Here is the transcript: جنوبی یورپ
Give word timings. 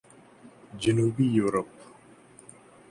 جنوبی 0.79 1.25
یورپ 1.35 1.69